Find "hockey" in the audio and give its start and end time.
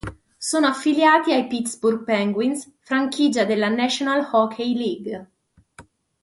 4.31-4.73